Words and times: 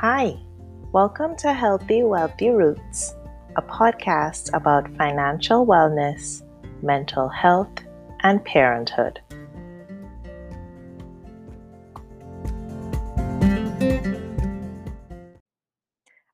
Hi, 0.00 0.38
welcome 0.92 1.34
to 1.38 1.52
Healthy 1.52 2.04
Wealthy 2.04 2.50
Roots, 2.50 3.16
a 3.56 3.62
podcast 3.62 4.48
about 4.54 4.88
financial 4.96 5.66
wellness, 5.66 6.44
mental 6.84 7.28
health, 7.28 7.82
and 8.20 8.44
parenthood. 8.44 9.18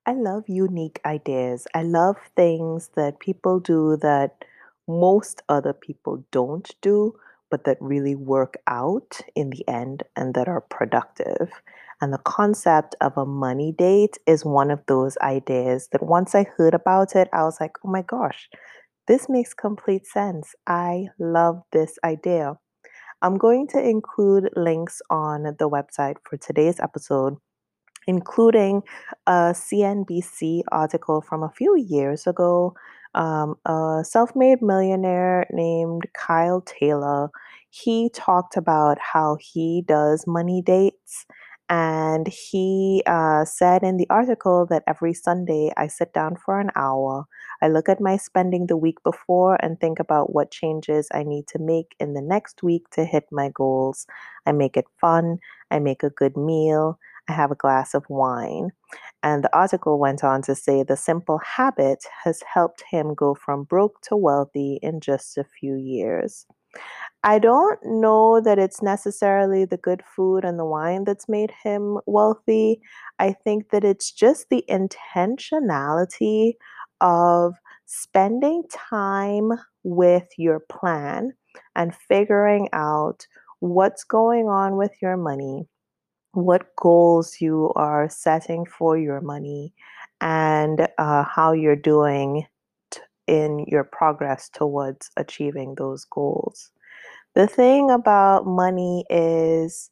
I 0.05 0.13
love 0.13 0.45
unique 0.47 1.01
ideas. 1.07 1.67
I 1.73 1.85
love 1.85 2.19
things 2.37 2.91
that 2.97 3.19
people 3.19 3.61
do 3.61 3.97
that 4.03 4.45
most 4.87 5.41
other 5.49 5.73
people 5.73 6.23
don't 6.31 6.71
do, 6.83 7.15
but 7.51 7.65
that 7.65 7.79
really 7.81 8.15
work 8.15 8.59
out 8.67 9.23
in 9.35 9.49
the 9.49 9.67
end 9.67 10.03
and 10.17 10.35
that 10.35 10.49
are 10.49 10.61
productive. 10.61 11.51
And 12.01 12.13
the 12.13 12.19
concept 12.19 12.95
of 13.01 13.17
a 13.17 13.27
money 13.27 13.73
date 13.77 14.19
is 14.27 14.45
one 14.45 14.71
of 14.71 14.81
those 14.87 15.17
ideas 15.19 15.89
that 15.93 16.03
once 16.03 16.35
I 16.35 16.45
heard 16.57 16.75
about 16.75 17.15
it, 17.17 17.29
I 17.33 17.45
was 17.45 17.59
like, 17.61 17.73
oh 17.85 17.91
my 17.91 18.03
gosh, 18.03 18.49
this 19.07 19.29
makes 19.29 19.55
complete 19.55 20.07
sense. 20.07 20.55
I 20.67 21.07
love 21.19 21.63
this 21.73 21.99
idea. 22.05 22.55
I'm 23.23 23.39
going 23.39 23.69
to 23.69 23.81
include 23.81 24.51
links 24.57 25.01
on 25.09 25.45
the 25.59 25.69
website 25.69 26.17
for 26.25 26.37
today's 26.37 26.81
episode 26.81 27.37
including 28.07 28.83
a 29.27 29.55
CNBC 29.55 30.61
article 30.71 31.23
from 31.23 31.43
a 31.43 31.49
few 31.57 31.75
years 31.77 32.27
ago. 32.27 32.75
Um, 33.15 33.55
a 33.65 34.03
self 34.05 34.37
made 34.37 34.61
millionaire 34.61 35.47
named 35.51 36.03
Kyle 36.13 36.61
Taylor, 36.61 37.31
he 37.75 38.09
talked 38.15 38.57
about 38.57 38.99
how 39.01 39.37
he 39.41 39.83
does 39.85 40.27
money 40.29 40.63
dates. 40.63 41.27
And 41.71 42.29
he 42.29 43.03
uh, 43.07 43.45
said 43.47 43.83
in 43.83 43.97
the 43.97 44.07
article 44.11 44.67
that 44.67 44.83
every 44.87 45.15
Sunday 45.15 45.73
I 45.77 45.87
sit 45.87 46.13
down 46.13 46.37
for 46.37 46.61
an 46.61 46.71
hour. 46.77 47.27
I 47.63 47.69
look 47.69 47.89
at 47.89 48.01
my 48.01 48.19
spending 48.19 48.67
the 48.67 48.77
week 48.77 49.03
before 49.03 49.57
and 49.61 49.81
think 49.81 49.99
about 49.99 50.35
what 50.35 50.51
changes 50.51 51.09
I 51.15 51.23
need 51.23 51.47
to 51.49 51.59
make 51.59 51.95
in 51.99 52.13
the 52.13 52.21
next 52.21 52.63
week 52.63 52.91
to 52.91 53.05
hit 53.05 53.25
my 53.33 53.49
goals. 53.49 54.07
I 54.45 54.53
make 54.53 54.77
it 54.77 54.85
fun. 55.01 55.39
I 55.71 55.79
make 55.79 56.03
a 56.03 56.11
good 56.11 56.37
meal. 56.37 56.99
I 57.29 57.33
have 57.33 57.51
a 57.51 57.57
glass 57.57 57.95
of 57.95 58.05
wine. 58.11 58.73
And 59.23 59.43
the 59.43 59.57
article 59.57 59.99
went 59.99 60.23
on 60.23 60.43
to 60.43 60.55
say 60.55 60.83
the 60.83 60.97
simple 60.97 61.39
habit 61.39 62.05
has 62.25 62.43
helped 62.43 62.85
him 62.91 63.15
go 63.15 63.35
from 63.35 63.65
broke 63.65 64.01
to 64.03 64.17
wealthy 64.17 64.79
in 64.83 65.01
just 65.01 65.39
a 65.39 65.45
few 65.45 65.75
years. 65.77 66.47
I 67.23 67.39
don't 67.39 67.79
know 67.85 68.41
that 68.41 68.59
it's 68.59 68.83
necessarily 68.83 69.65
the 69.65 69.79
good 69.79 70.03
food 70.15 70.45
and 70.45 70.59
the 70.59 70.65
wine 70.65 71.05
that's 71.05 71.29
made 71.29 71.53
him 71.63 71.99
wealthy. 72.07 72.81
I 73.19 73.33
think 73.33 73.71
that 73.71 73.85
it's 73.85 74.11
just 74.13 74.49
the 74.51 74.65
intentionality 74.69 76.55
of 77.01 77.55
spending 77.87 78.65
time 78.71 79.53
with 79.85 80.29
your 80.37 80.61
plan 80.61 81.33
and 81.75 81.95
figuring 81.95 82.69
out 82.73 83.27
what's 83.61 84.05
going 84.05 84.49
on 84.49 84.77
with 84.77 84.93
your 85.01 85.17
money 85.17 85.67
what 86.33 86.75
goals 86.77 87.41
you 87.41 87.73
are 87.77 88.09
setting 88.09 88.67
for 88.67 88.99
your 88.99 89.21
money 89.21 89.73
and 90.21 90.89
uh, 90.99 91.25
how 91.25 91.53
you're 91.53 91.77
doing 91.77 92.45
in 93.27 93.65
your 93.69 93.85
progress 93.85 94.49
towards 94.49 95.11
achieving 95.17 95.75
those 95.77 96.05
goals. 96.05 96.71
The 97.35 97.47
thing 97.47 97.91
about 97.91 98.47
money 98.47 99.05
is 99.11 99.91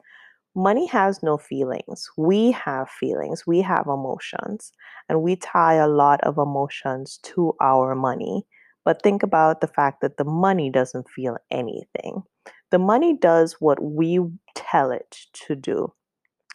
money 0.54 0.86
has 0.86 1.22
no 1.22 1.38
feelings. 1.38 2.10
We 2.16 2.52
have 2.52 2.88
feelings, 2.90 3.46
we 3.46 3.62
have 3.62 3.86
emotions, 3.86 4.72
and 5.08 5.22
we 5.22 5.36
tie 5.36 5.74
a 5.74 5.88
lot 5.88 6.20
of 6.22 6.38
emotions 6.38 7.18
to 7.24 7.54
our 7.60 7.94
money. 7.94 8.46
But 8.84 9.02
think 9.02 9.22
about 9.22 9.60
the 9.60 9.68
fact 9.68 10.00
that 10.02 10.16
the 10.16 10.24
money 10.24 10.70
doesn't 10.70 11.08
feel 11.10 11.38
anything. 11.50 12.22
The 12.70 12.78
money 12.78 13.16
does 13.16 13.54
what 13.60 13.82
we 13.82 14.20
tell 14.54 14.90
it 14.90 15.16
to 15.46 15.54
do. 15.56 15.92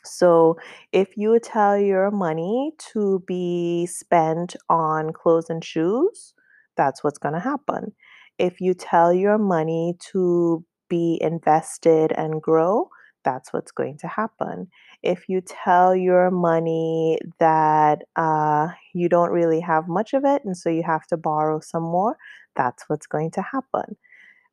So, 0.03 0.57
if 0.91 1.17
you 1.17 1.39
tell 1.39 1.77
your 1.77 2.11
money 2.11 2.73
to 2.93 3.19
be 3.27 3.85
spent 3.87 4.55
on 4.69 5.11
clothes 5.13 5.49
and 5.49 5.63
shoes, 5.63 6.33
that's 6.77 7.03
what's 7.03 7.17
going 7.17 7.33
to 7.33 7.39
happen. 7.39 7.93
If 8.37 8.61
you 8.61 8.73
tell 8.73 9.13
your 9.13 9.37
money 9.37 9.95
to 10.11 10.63
be 10.89 11.17
invested 11.21 12.11
and 12.13 12.41
grow, 12.41 12.89
that's 13.23 13.51
what's 13.51 13.71
going 13.71 13.97
to 13.97 14.07
happen. 14.07 14.67
If 15.03 15.27
you 15.27 15.41
tell 15.41 15.95
your 15.95 16.31
money 16.31 17.19
that 17.39 18.03
uh, 18.15 18.69
you 18.93 19.09
don't 19.09 19.31
really 19.31 19.59
have 19.59 19.87
much 19.87 20.13
of 20.13 20.23
it 20.23 20.43
and 20.45 20.55
so 20.55 20.69
you 20.69 20.83
have 20.83 21.05
to 21.07 21.17
borrow 21.17 21.59
some 21.59 21.83
more, 21.83 22.17
that's 22.55 22.83
what's 22.87 23.07
going 23.07 23.31
to 23.31 23.41
happen. 23.41 23.97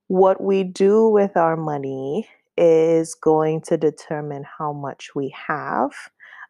What 0.08 0.42
we 0.42 0.64
do 0.64 1.08
with 1.08 1.36
our 1.36 1.56
money 1.56 2.28
is 2.56 3.14
going 3.14 3.60
to 3.62 3.76
determine 3.76 4.44
how 4.58 4.72
much 4.72 5.10
we 5.14 5.34
have 5.46 5.92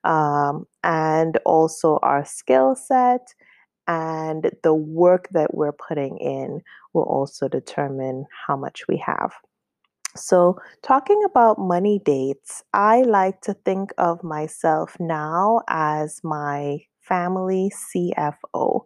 um, 0.05 0.67
and 0.83 1.39
also 1.45 1.99
our 2.03 2.25
skill 2.25 2.75
set 2.75 3.35
and 3.87 4.51
the 4.63 4.75
work 4.75 5.29
that 5.33 5.55
we're 5.55 5.73
putting 5.73 6.19
in 6.19 6.63
will 6.93 7.05
also 7.05 7.49
determine 7.49 8.27
how 8.47 8.57
much 8.57 8.85
we 8.89 8.97
have. 8.99 9.33
So, 10.17 10.59
talking 10.83 11.23
about 11.25 11.59
money 11.59 12.01
dates, 12.05 12.63
I 12.73 13.03
like 13.03 13.41
to 13.43 13.55
think 13.55 13.93
of 13.99 14.23
myself 14.23 14.97
now 15.01 15.63
as 15.69 16.21
my 16.23 16.79
family 17.01 17.73
CFO. 17.75 18.83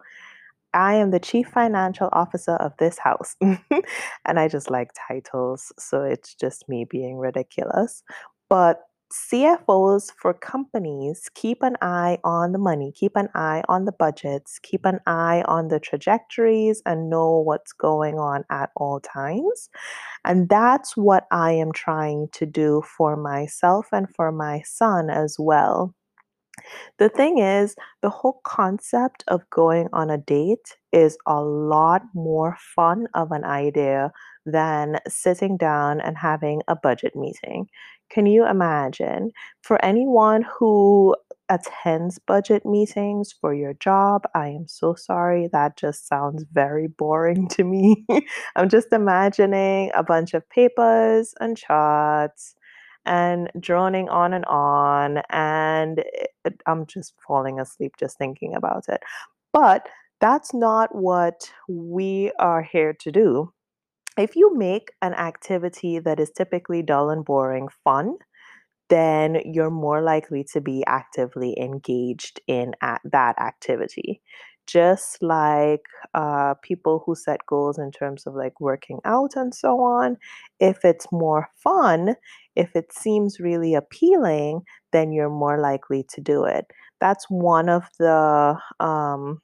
I 0.72 0.94
am 0.94 1.10
the 1.10 1.20
chief 1.20 1.48
financial 1.48 2.09
officer 2.12 2.53
of 2.56 2.72
this 2.78 2.98
house. 2.98 3.36
and 3.41 4.38
I 4.38 4.48
just 4.48 4.70
like 4.70 4.91
titles, 5.09 5.72
so 5.78 6.03
it's 6.03 6.34
just 6.34 6.69
me 6.69 6.86
being 6.88 7.19
ridiculous. 7.19 8.03
But 8.48 8.88
CFOs 9.13 10.13
for 10.21 10.35
companies 10.35 11.31
keep 11.35 11.63
an 11.63 11.77
eye 11.81 12.19
on 12.25 12.53
the 12.53 12.59
money, 12.59 12.93
keep 12.95 13.17
an 13.17 13.29
eye 13.35 13.63
on 13.69 13.87
the 13.87 13.93
budgets, 13.93 14.59
keep 14.59 14.85
an 14.85 15.01
eye 15.07 15.43
on 15.47 15.69
the 15.69 15.81
trajectories, 15.81 16.83
and 16.85 17.09
know 17.09 17.39
what's 17.39 17.73
going 17.73 18.19
on 18.19 18.45
at 18.51 18.71
all 18.77 19.01
times. 19.01 19.71
And 20.25 20.49
that's 20.49 20.97
what 20.97 21.27
I 21.31 21.53
am 21.53 21.73
trying 21.73 22.29
to 22.33 22.47
do 22.47 22.83
for 22.83 23.17
myself 23.17 23.89
and 23.93 24.09
for 24.15 24.31
my 24.31 24.63
son 24.65 25.09
as 25.11 25.37
well. 25.39 25.95
The 26.99 27.09
thing 27.09 27.39
is, 27.39 27.77
the 28.03 28.11
whole 28.11 28.41
concept 28.45 29.25
of 29.29 29.49
going 29.51 29.89
on 29.93 30.11
a 30.11 30.19
date 30.19 30.77
is 30.93 31.17
a 31.27 31.41
lot 31.41 32.03
more 32.15 32.57
fun 32.75 33.07
of 33.15 33.31
an 33.33 33.45
idea 33.45 34.13
than 34.45 34.99
sitting 35.07 35.57
down 35.57 36.01
and 36.01 36.17
having 36.17 36.63
a 36.69 36.75
budget 36.75 37.15
meeting. 37.15 37.69
Can 38.11 38.27
you 38.27 38.47
imagine? 38.47 39.33
For 39.63 39.83
anyone 39.85 40.43
who 40.43 41.17
attends 41.49 42.19
budget 42.19 42.65
meetings 42.67 43.33
for 43.33 43.55
your 43.55 43.75
job, 43.75 44.25
I 44.35 44.49
am 44.49 44.67
so 44.67 44.95
sorry. 44.95 45.49
That 45.53 45.77
just 45.77 46.07
sounds 46.07 46.45
very 46.53 46.87
boring 46.87 47.49
to 47.49 47.65
me. 47.65 48.07
I'm 48.57 48.69
just 48.69 48.93
imagining 48.93 49.91
a 49.95 50.03
bunch 50.03 50.35
of 50.35 50.49
papers 50.51 51.35
and 51.41 51.57
charts 51.57 52.55
and 53.07 53.51
droning 53.59 54.09
on 54.09 54.33
and 54.33 54.45
on. 54.47 55.23
And 55.31 56.05
it, 56.45 56.61
I'm 56.67 56.87
just 56.87 57.15
falling 57.27 57.59
asleep 57.61 57.97
just 57.99 58.19
thinking 58.19 58.55
about 58.55 58.89
it. 58.89 59.03
But 59.53 59.89
that's 60.21 60.53
not 60.53 60.95
what 60.95 61.51
we 61.69 62.33
are 62.39 62.63
here 62.63 62.93
to 62.93 63.13
do. 63.13 63.53
If 64.19 64.37
you 64.37 64.55
make 64.55 64.91
an 65.01 65.15
activity 65.15 65.99
that 66.01 66.21
is 66.21 66.31
typically 66.31 66.83
dull 66.83 67.09
and 67.11 67.25
boring 67.25 67.69
fun, 67.84 68.17
then 68.91 69.41
you're 69.45 69.71
more 69.71 70.03
likely 70.03 70.45
to 70.53 70.60
be 70.60 70.84
actively 70.87 71.59
engaged 71.59 72.41
in 72.47 72.75
that 72.83 73.39
activity 73.39 74.21
just 74.69 75.22
like 75.22 75.81
uh, 76.15 76.54
people 76.63 77.03
who 77.04 77.15
set 77.15 77.45
goals 77.47 77.78
in 77.78 77.91
terms 77.91 78.27
of 78.27 78.34
like 78.34 78.60
working 78.60 79.01
out 79.04 79.34
and 79.34 79.54
so 79.54 79.81
on, 79.81 80.16
if 80.60 80.84
it's 80.84 81.07
more 81.10 81.48
fun, 81.57 82.15
if 82.54 82.77
it 82.77 82.92
seems 82.92 83.41
really 83.41 83.75
appealing, 83.75 84.60
then 84.92 85.10
you're 85.10 85.31
more 85.31 85.59
likely 85.59 86.04
to 86.10 86.21
do 86.21 86.45
it. 86.45 86.66
That's 87.01 87.25
one 87.31 87.71
of 87.71 87.84
the 87.98 88.59
um, 88.78 89.41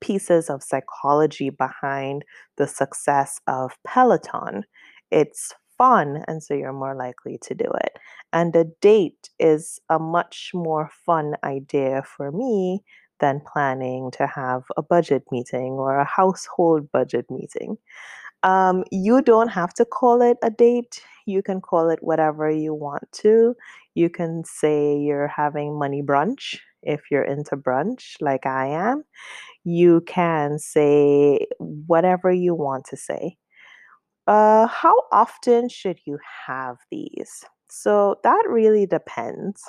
pieces 0.00 0.50
of 0.50 0.62
psychology 0.62 1.50
behind 1.50 2.24
the 2.56 2.66
success 2.66 3.40
of 3.46 3.72
Peloton. 3.86 4.64
It's 5.10 5.52
fun, 5.78 6.24
and 6.28 6.42
so 6.42 6.54
you're 6.54 6.72
more 6.72 6.94
likely 6.94 7.38
to 7.42 7.54
do 7.54 7.70
it. 7.82 7.98
And 8.32 8.54
a 8.56 8.64
date 8.80 9.30
is 9.38 9.80
a 9.88 9.98
much 9.98 10.50
more 10.54 10.90
fun 11.06 11.34
idea 11.44 12.02
for 12.04 12.32
me 12.32 12.82
than 13.20 13.40
planning 13.52 14.10
to 14.12 14.26
have 14.26 14.64
a 14.76 14.82
budget 14.82 15.24
meeting 15.30 15.74
or 15.74 15.98
a 15.98 16.04
household 16.04 16.90
budget 16.92 17.26
meeting. 17.30 17.78
Um, 18.42 18.84
you 18.90 19.22
don't 19.22 19.48
have 19.48 19.72
to 19.74 19.84
call 19.84 20.20
it 20.20 20.36
a 20.42 20.50
date. 20.50 21.00
You 21.26 21.42
can 21.42 21.60
call 21.60 21.88
it 21.88 22.00
whatever 22.02 22.50
you 22.50 22.74
want 22.74 23.10
to. 23.12 23.56
You 23.94 24.10
can 24.10 24.44
say 24.44 24.98
you're 24.98 25.28
having 25.28 25.78
money 25.78 26.02
brunch 26.02 26.58
if 26.82 27.10
you're 27.10 27.24
into 27.24 27.56
brunch 27.56 28.16
like 28.20 28.44
I 28.44 28.66
am, 28.66 29.04
you 29.64 30.02
can 30.06 30.58
say 30.58 31.46
whatever 31.58 32.30
you 32.30 32.54
want 32.54 32.84
to 32.86 32.96
say. 32.96 33.36
Uh, 34.26 34.66
how 34.66 34.94
often 35.12 35.68
should 35.68 35.98
you 36.06 36.18
have 36.46 36.76
these? 36.90 37.44
So 37.70 38.16
that 38.24 38.44
really 38.48 38.86
depends. 38.86 39.62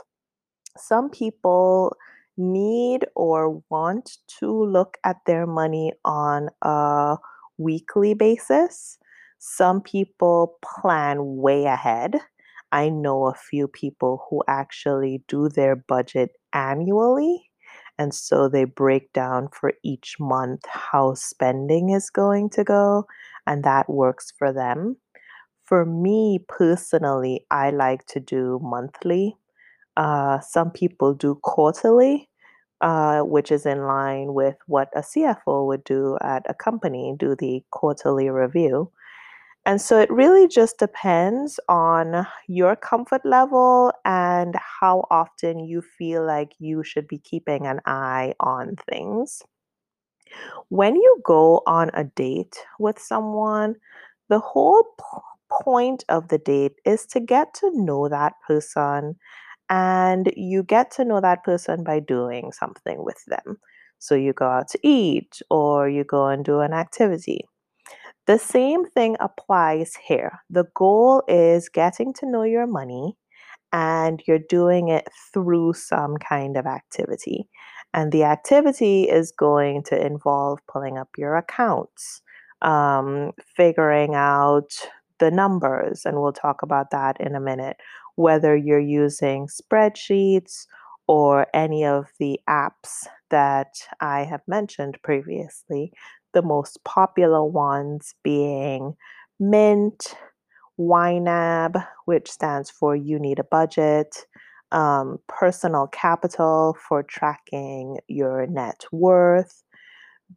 Some 0.77 1.09
people 1.09 1.95
need 2.37 3.05
or 3.15 3.61
want 3.69 4.17
to 4.39 4.65
look 4.65 4.97
at 5.03 5.17
their 5.25 5.47
money 5.47 5.93
on 6.03 6.49
a 6.61 7.17
weekly 7.57 8.13
basis. 8.13 8.97
Some 9.39 9.81
people 9.81 10.57
plan 10.63 11.17
way 11.37 11.65
ahead. 11.65 12.19
I 12.71 12.89
know 12.89 13.27
a 13.27 13.33
few 13.33 13.67
people 13.67 14.25
who 14.29 14.43
actually 14.47 15.23
do 15.27 15.49
their 15.49 15.75
budget 15.75 16.31
annually. 16.53 17.49
And 17.97 18.13
so 18.13 18.49
they 18.49 18.65
break 18.65 19.13
down 19.13 19.49
for 19.49 19.73
each 19.83 20.19
month 20.19 20.61
how 20.67 21.13
spending 21.13 21.89
is 21.91 22.09
going 22.09 22.49
to 22.51 22.63
go, 22.63 23.07
and 23.47 23.63
that 23.63 23.89
works 23.89 24.31
for 24.37 24.51
them. 24.53 24.97
For 25.65 25.85
me 25.85 26.39
personally, 26.47 27.45
I 27.51 27.71
like 27.71 28.05
to 28.07 28.19
do 28.19 28.59
monthly. 28.63 29.37
Uh, 29.97 30.39
some 30.41 30.71
people 30.71 31.13
do 31.13 31.35
quarterly, 31.43 32.29
uh, 32.81 33.21
which 33.21 33.51
is 33.51 33.65
in 33.65 33.85
line 33.85 34.33
with 34.33 34.57
what 34.67 34.89
a 34.95 35.01
CFO 35.01 35.65
would 35.67 35.83
do 35.83 36.17
at 36.21 36.45
a 36.49 36.53
company, 36.53 37.15
do 37.17 37.35
the 37.35 37.63
quarterly 37.71 38.29
review. 38.29 38.91
And 39.65 39.81
so 39.81 39.99
it 39.99 40.11
really 40.11 40.47
just 40.47 40.77
depends 40.77 41.59
on 41.69 42.27
your 42.47 42.75
comfort 42.75 43.25
level 43.25 43.91
and 44.03 44.55
how 44.81 45.07
often 45.09 45.59
you 45.59 45.81
feel 45.81 46.25
like 46.25 46.53
you 46.59 46.83
should 46.83 47.07
be 47.07 47.17
keeping 47.17 47.65
an 47.65 47.81
eye 47.85 48.33
on 48.39 48.75
things. 48.89 49.41
When 50.69 50.95
you 50.95 51.21
go 51.23 51.61
on 51.67 51.91
a 51.93 52.03
date 52.03 52.57
with 52.79 52.99
someone, 52.99 53.75
the 54.29 54.39
whole 54.39 54.83
p- 54.99 55.19
point 55.51 56.03
of 56.09 56.27
the 56.29 56.37
date 56.37 56.73
is 56.85 57.05
to 57.07 57.19
get 57.19 57.53
to 57.55 57.71
know 57.73 58.09
that 58.09 58.33
person, 58.47 59.15
and 59.69 60.31
you 60.35 60.63
get 60.63 60.91
to 60.91 61.05
know 61.05 61.21
that 61.21 61.43
person 61.43 61.83
by 61.83 61.99
doing 61.99 62.51
something 62.51 63.03
with 63.03 63.23
them. 63.25 63.59
So 63.99 64.15
you 64.15 64.33
go 64.33 64.47
out 64.47 64.67
to 64.69 64.79
eat 64.87 65.41
or 65.49 65.89
you 65.89 66.03
go 66.03 66.27
and 66.27 66.45
do 66.45 66.59
an 66.59 66.73
activity. 66.73 67.47
The 68.27 68.39
same 68.39 68.85
thing 68.85 69.17
applies 69.19 69.95
here. 69.95 70.39
The 70.49 70.65
goal 70.73 71.23
is 71.27 71.69
getting 71.69 72.13
to 72.13 72.25
know 72.25 72.43
your 72.43 72.65
money 72.67 73.15
and 73.71 74.21
you're 74.27 74.39
doing 74.39 74.89
it 74.89 75.07
through 75.33 75.73
some 75.73 76.17
kind 76.17 76.57
of 76.57 76.65
activity. 76.65 77.47
And 77.93 78.11
the 78.11 78.23
activity 78.23 79.03
is 79.03 79.31
going 79.31 79.83
to 79.83 80.05
involve 80.05 80.59
pulling 80.67 80.97
up 80.97 81.09
your 81.17 81.35
accounts, 81.35 82.21
um, 82.61 83.31
figuring 83.55 84.15
out 84.15 84.69
the 85.19 85.31
numbers, 85.31 86.05
and 86.05 86.21
we'll 86.21 86.33
talk 86.33 86.61
about 86.61 86.91
that 86.91 87.19
in 87.19 87.35
a 87.35 87.39
minute. 87.39 87.77
Whether 88.15 88.55
you're 88.55 88.79
using 88.79 89.47
spreadsheets 89.47 90.65
or 91.07 91.47
any 91.53 91.85
of 91.85 92.07
the 92.19 92.39
apps 92.49 93.07
that 93.29 93.75
I 94.01 94.23
have 94.23 94.41
mentioned 94.47 94.97
previously, 95.03 95.91
the 96.35 96.43
most 96.43 96.83
popular 96.83 97.43
ones 97.43 98.13
being 98.23 98.93
Mint, 99.39 100.15
YNAB, 100.79 101.83
which 102.05 102.29
stands 102.29 102.69
for 102.69 102.95
You 102.95 103.17
Need 103.17 103.39
a 103.39 103.43
Budget, 103.43 104.27
um, 104.71 105.17
Personal 105.27 105.87
Capital 105.87 106.77
for 106.87 107.01
tracking 107.01 107.97
your 108.07 108.45
net 108.47 108.85
worth. 108.91 109.63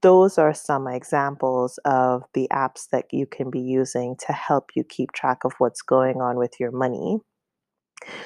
Those 0.03 0.39
are 0.39 0.55
some 0.55 0.87
examples 0.87 1.79
of 1.85 2.23
the 2.35 2.49
apps 2.53 2.89
that 2.93 3.07
you 3.13 3.27
can 3.27 3.51
be 3.51 3.61
using 3.61 4.17
to 4.27 4.33
help 4.33 4.71
you 4.77 4.85
keep 4.85 5.13
track 5.13 5.45
of 5.45 5.53
what's 5.59 5.83
going 5.83 6.21
on 6.21 6.37
with 6.37 6.61
your 6.61 6.71
money. 6.71 7.19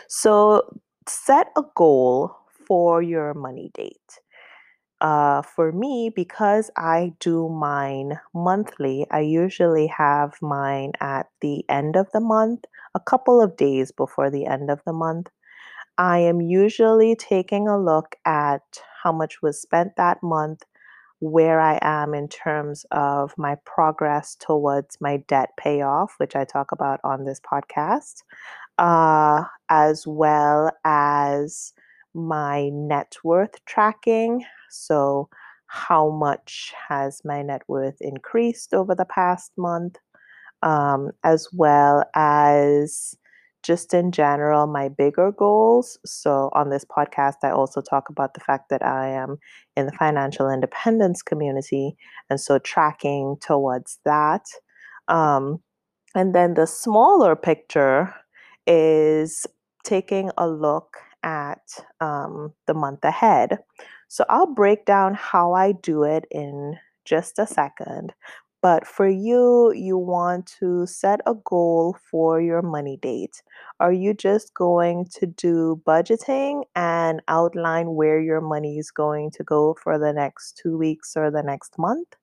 So, 0.08 0.62
set 1.08 1.48
a 1.56 1.62
goal 1.74 2.36
for 2.66 3.02
your 3.02 3.32
money 3.32 3.70
date. 3.74 4.21
Uh, 5.02 5.42
for 5.42 5.72
me, 5.72 6.12
because 6.14 6.70
I 6.78 7.14
do 7.20 7.48
mine 7.50 8.20
monthly, 8.34 9.06
I 9.10 9.20
usually 9.20 9.88
have 9.88 10.34
mine 10.40 10.92
at 11.00 11.28
the 11.42 11.64
end 11.68 11.96
of 11.96 12.10
the 12.12 12.20
month, 12.20 12.66
a 12.94 13.00
couple 13.00 13.42
of 13.42 13.56
days 13.56 13.92
before 13.92 14.30
the 14.30 14.46
end 14.46 14.70
of 14.70 14.80
the 14.86 14.94
month. 14.94 15.28
I 15.98 16.18
am 16.18 16.40
usually 16.40 17.16
taking 17.16 17.68
a 17.68 17.78
look 17.78 18.16
at 18.26 18.62
how 19.02 19.12
much 19.12 19.42
was 19.42 19.60
spent 19.60 19.96
that 19.96 20.22
month, 20.22 20.62
where 21.20 21.60
I 21.60 21.78
am 21.82 22.14
in 22.14 22.28
terms 22.28 22.86
of 22.90 23.34
my 23.38 23.56
progress 23.64 24.36
towards 24.40 24.98
my 25.00 25.18
debt 25.28 25.50
payoff, 25.58 26.14
which 26.18 26.36
I 26.36 26.44
talk 26.44 26.72
about 26.72 27.00
on 27.04 27.24
this 27.24 27.40
podcast, 27.40 28.22
uh, 28.78 29.44
as 29.68 30.06
well 30.06 30.72
as 30.84 31.72
my 32.14 32.68
net 32.70 33.16
worth 33.24 33.64
tracking. 33.66 34.44
So, 34.70 35.28
how 35.66 36.10
much 36.10 36.72
has 36.88 37.22
my 37.24 37.42
net 37.42 37.62
worth 37.66 37.96
increased 38.00 38.74
over 38.74 38.94
the 38.94 39.06
past 39.06 39.52
month, 39.56 39.96
um, 40.62 41.12
as 41.24 41.48
well 41.52 42.04
as 42.14 43.14
just 43.62 43.94
in 43.94 44.10
general, 44.12 44.66
my 44.66 44.88
bigger 44.88 45.32
goals. 45.32 45.98
So, 46.04 46.50
on 46.52 46.70
this 46.70 46.84
podcast, 46.84 47.36
I 47.42 47.50
also 47.50 47.80
talk 47.80 48.08
about 48.08 48.34
the 48.34 48.40
fact 48.40 48.68
that 48.70 48.84
I 48.84 49.08
am 49.08 49.38
in 49.76 49.86
the 49.86 49.92
financial 49.92 50.50
independence 50.50 51.22
community, 51.22 51.96
and 52.28 52.40
so 52.40 52.58
tracking 52.58 53.36
towards 53.40 53.98
that. 54.04 54.44
Um, 55.08 55.62
and 56.14 56.34
then 56.34 56.54
the 56.54 56.66
smaller 56.66 57.34
picture 57.36 58.14
is 58.66 59.46
taking 59.84 60.30
a 60.36 60.48
look 60.48 60.98
at 61.22 61.62
um, 62.00 62.52
the 62.66 62.74
month 62.74 63.04
ahead. 63.04 63.58
So 64.08 64.24
I'll 64.28 64.52
break 64.52 64.84
down 64.84 65.14
how 65.14 65.54
I 65.54 65.72
do 65.72 66.02
it 66.04 66.26
in 66.30 66.78
just 67.04 67.38
a 67.38 67.46
second. 67.46 68.12
But 68.62 68.86
for 68.86 69.08
you, 69.08 69.72
you 69.72 69.98
want 69.98 70.46
to 70.60 70.86
set 70.86 71.20
a 71.26 71.34
goal 71.34 71.96
for 72.10 72.40
your 72.40 72.62
money 72.62 72.96
date. 73.02 73.42
Are 73.80 73.92
you 73.92 74.14
just 74.14 74.54
going 74.54 75.06
to 75.14 75.26
do 75.26 75.82
budgeting 75.84 76.62
and 76.76 77.20
outline 77.26 77.94
where 77.94 78.20
your 78.20 78.40
money 78.40 78.78
is 78.78 78.92
going 78.92 79.32
to 79.32 79.42
go 79.42 79.74
for 79.82 79.98
the 79.98 80.12
next 80.12 80.60
two 80.62 80.78
weeks 80.78 81.16
or 81.16 81.28
the 81.30 81.42
next 81.42 81.76
month? 81.76 82.14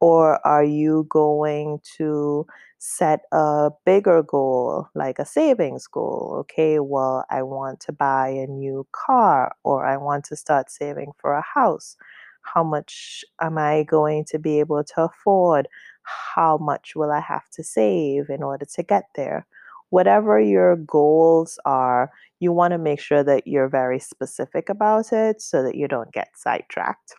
Or 0.00 0.44
are 0.46 0.64
you 0.64 1.06
going 1.10 1.80
to 1.98 2.46
set 2.78 3.20
a 3.32 3.70
bigger 3.84 4.22
goal, 4.22 4.88
like 4.94 5.18
a 5.18 5.24
savings 5.24 5.86
goal? 5.86 6.36
Okay, 6.40 6.78
well, 6.78 7.24
I 7.30 7.42
want 7.42 7.80
to 7.80 7.92
buy 7.92 8.28
a 8.28 8.46
new 8.46 8.86
car 8.92 9.54
or 9.64 9.86
I 9.86 9.96
want 9.96 10.24
to 10.26 10.36
start 10.36 10.70
saving 10.70 11.12
for 11.18 11.32
a 11.34 11.42
house. 11.42 11.96
How 12.42 12.62
much 12.62 13.24
am 13.40 13.58
I 13.58 13.82
going 13.82 14.24
to 14.26 14.38
be 14.38 14.60
able 14.60 14.84
to 14.84 15.02
afford? 15.04 15.68
How 16.02 16.58
much 16.58 16.94
will 16.94 17.10
I 17.10 17.20
have 17.20 17.48
to 17.50 17.64
save 17.64 18.30
in 18.30 18.42
order 18.42 18.66
to 18.74 18.82
get 18.82 19.04
there? 19.16 19.46
Whatever 19.90 20.40
your 20.40 20.76
goals 20.76 21.58
are, 21.64 22.10
you 22.38 22.52
want 22.52 22.72
to 22.72 22.78
make 22.78 23.00
sure 23.00 23.24
that 23.24 23.46
you're 23.46 23.68
very 23.68 23.98
specific 23.98 24.68
about 24.68 25.12
it 25.12 25.40
so 25.40 25.62
that 25.62 25.74
you 25.74 25.88
don't 25.88 26.12
get 26.12 26.28
sidetracked. 26.36 27.14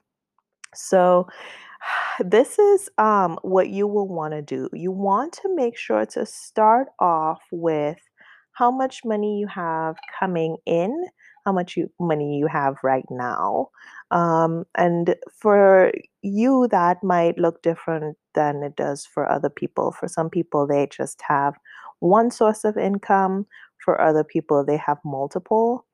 So, 0.76 1.28
this 2.20 2.60
is 2.60 2.90
um, 2.98 3.38
what 3.42 3.70
you 3.70 3.88
will 3.88 4.08
want 4.08 4.34
to 4.34 4.42
do. 4.42 4.70
You 4.74 4.92
want 4.92 5.34
to 5.42 5.56
make 5.56 5.78
sure 5.78 6.06
to 6.08 6.26
start 6.26 6.88
off 7.00 7.42
with 7.52 7.98
how 8.54 8.72
much 8.72 9.02
money 9.06 9.38
you 9.40 9.48
have 9.48 9.96
coming 10.20 10.58
in, 10.66 11.06
how 11.46 11.52
much 11.52 11.78
you, 11.78 11.90
money 12.00 12.38
you 12.38 12.48
have 12.48 12.76
right 12.84 13.06
now. 13.12 13.70
Um, 14.10 14.66
and 14.76 15.16
for 15.40 15.92
you, 16.24 16.68
that 16.72 17.04
might 17.04 17.38
look 17.38 17.62
different 17.62 18.18
than 18.34 18.64
it 18.64 18.76
does 18.76 19.06
for 19.06 19.30
other 19.30 19.50
people. 19.50 19.92
For 19.92 20.08
some 20.08 20.30
people, 20.30 20.66
they 20.66 20.88
just 20.88 21.22
have 21.28 21.54
one 22.00 22.32
source 22.32 22.64
of 22.64 22.78
income. 22.78 23.46
For 23.86 24.02
other 24.02 24.24
people, 24.24 24.66
they 24.66 24.78
have 24.78 24.98
multiple. 25.06 25.86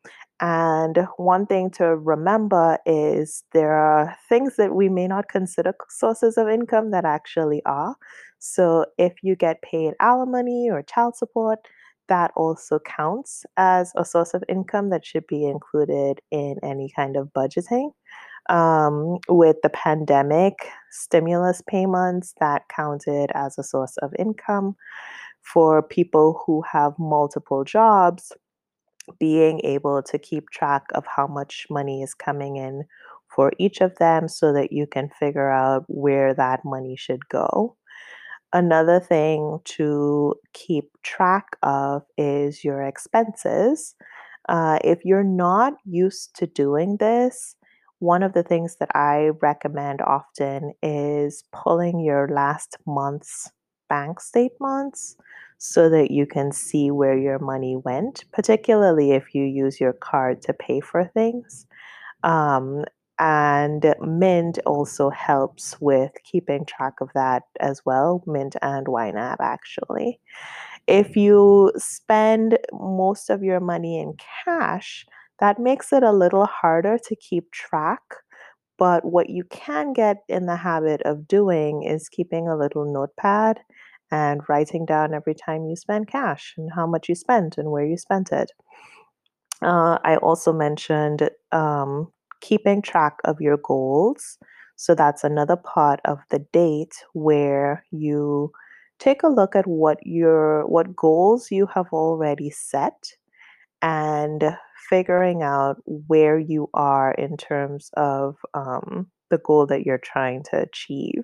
And 0.43 1.07
one 1.15 1.45
thing 1.45 1.69
to 1.77 1.95
remember 1.95 2.77
is 2.85 3.45
there 3.53 3.71
are 3.71 4.13
things 4.27 4.57
that 4.57 4.75
we 4.75 4.89
may 4.89 5.07
not 5.07 5.29
consider 5.29 5.73
sources 5.89 6.37
of 6.37 6.49
income 6.49 6.91
that 6.91 7.05
actually 7.05 7.61
are. 7.65 7.95
So 8.39 8.85
if 8.97 9.13
you 9.23 9.37
get 9.37 9.61
paid 9.61 9.93
alimony 10.01 10.69
or 10.69 10.83
child 10.83 11.15
support, 11.15 11.59
that 12.09 12.31
also 12.35 12.79
counts 12.79 13.45
as 13.55 13.93
a 13.95 14.03
source 14.03 14.33
of 14.33 14.43
income 14.49 14.89
that 14.89 15.05
should 15.05 15.25
be 15.27 15.45
included 15.45 16.19
in 16.29 16.57
any 16.61 16.91
kind 16.93 17.15
of 17.15 17.29
budgeting. 17.33 17.91
Um, 18.49 19.19
with 19.29 19.55
the 19.63 19.69
pandemic 19.69 20.55
stimulus 20.91 21.61
payments, 21.65 22.33
that 22.41 22.63
counted 22.67 23.31
as 23.33 23.57
a 23.57 23.63
source 23.63 23.95
of 24.01 24.13
income. 24.19 24.75
For 25.41 25.81
people 25.81 26.41
who 26.45 26.63
have 26.69 26.93
multiple 26.97 27.63
jobs, 27.63 28.31
being 29.19 29.61
able 29.63 30.01
to 30.03 30.17
keep 30.17 30.49
track 30.49 30.83
of 30.93 31.05
how 31.05 31.27
much 31.27 31.65
money 31.69 32.01
is 32.01 32.13
coming 32.13 32.57
in 32.57 32.83
for 33.35 33.51
each 33.57 33.81
of 33.81 33.95
them 33.97 34.27
so 34.27 34.53
that 34.53 34.71
you 34.71 34.85
can 34.87 35.09
figure 35.19 35.49
out 35.49 35.85
where 35.87 36.33
that 36.33 36.61
money 36.63 36.95
should 36.95 37.27
go. 37.29 37.75
Another 38.53 38.99
thing 38.99 39.59
to 39.65 40.35
keep 40.53 40.85
track 41.01 41.57
of 41.63 42.03
is 42.17 42.63
your 42.63 42.83
expenses. 42.83 43.95
Uh, 44.47 44.77
if 44.83 45.03
you're 45.03 45.23
not 45.23 45.73
used 45.85 46.35
to 46.35 46.45
doing 46.45 46.97
this, 46.97 47.55
one 47.99 48.21
of 48.21 48.33
the 48.33 48.43
things 48.43 48.75
that 48.79 48.93
I 48.93 49.31
recommend 49.41 50.01
often 50.01 50.73
is 50.83 51.43
pulling 51.51 51.99
your 51.99 52.27
last 52.27 52.77
month's 52.85 53.49
bank 53.89 54.19
statements 54.19 55.15
so 55.65 55.89
that 55.89 56.11
you 56.11 56.25
can 56.25 56.51
see 56.51 56.91
where 56.91 57.17
your 57.17 57.39
money 57.39 57.77
went, 57.77 58.25
particularly 58.33 59.11
if 59.11 59.33
you 59.33 59.45
use 59.45 59.79
your 59.79 59.93
card 59.93 60.41
to 60.41 60.51
pay 60.51 60.81
for 60.81 61.05
things. 61.13 61.65
Um, 62.21 62.83
and 63.17 63.95
Mint 64.01 64.59
also 64.65 65.09
helps 65.09 65.79
with 65.79 66.11
keeping 66.29 66.65
track 66.65 66.95
of 66.99 67.11
that 67.15 67.43
as 67.61 67.81
well, 67.85 68.25
Mint 68.27 68.57
and 68.61 68.87
YNAB 68.87 69.37
actually. 69.39 70.19
If 70.85 71.15
you 71.15 71.71
spend 71.77 72.57
most 72.73 73.29
of 73.29 73.41
your 73.41 73.61
money 73.61 74.01
in 74.01 74.17
cash, 74.43 75.05
that 75.39 75.59
makes 75.59 75.93
it 75.93 76.03
a 76.03 76.11
little 76.11 76.45
harder 76.45 76.97
to 77.07 77.15
keep 77.15 77.49
track. 77.51 78.01
But 78.77 79.05
what 79.05 79.29
you 79.29 79.45
can 79.45 79.93
get 79.93 80.23
in 80.27 80.45
the 80.45 80.57
habit 80.57 81.01
of 81.03 81.25
doing 81.25 81.83
is 81.83 82.09
keeping 82.09 82.49
a 82.49 82.57
little 82.57 82.83
notepad 82.83 83.61
and 84.13 84.41
writing 84.47 84.85
down 84.85 85.11
every 85.11 85.33
time 85.33 85.65
you 85.65 85.75
spend 85.75 86.07
cash 86.07 86.53
and 86.55 86.69
how 86.75 86.85
much 86.85 87.09
you 87.09 87.15
spent 87.15 87.57
and 87.57 87.71
where 87.71 87.83
you 87.83 87.97
spent 87.97 88.31
it. 88.31 88.51
Uh, 89.63 89.97
I 90.03 90.17
also 90.17 90.53
mentioned 90.53 91.29
um, 91.51 92.11
keeping 92.39 92.83
track 92.83 93.17
of 93.25 93.41
your 93.41 93.57
goals. 93.57 94.37
So 94.75 94.93
that's 94.93 95.23
another 95.23 95.55
part 95.55 95.99
of 96.05 96.19
the 96.29 96.45
date 96.53 96.93
where 97.13 97.83
you 97.89 98.51
take 98.99 99.23
a 99.23 99.27
look 99.27 99.55
at 99.55 99.65
what 99.65 99.97
your 100.03 100.67
what 100.67 100.95
goals 100.95 101.49
you 101.49 101.65
have 101.73 101.87
already 101.91 102.51
set 102.51 103.03
and 103.81 104.43
figuring 104.89 105.41
out 105.41 105.77
where 105.85 106.37
you 106.37 106.69
are 106.75 107.13
in 107.13 107.35
terms 107.37 107.89
of 107.97 108.35
um, 108.53 109.07
the 109.31 109.39
goal 109.39 109.65
that 109.67 109.85
you're 109.85 109.97
trying 110.13 110.43
to 110.51 110.59
achieve. 110.59 111.23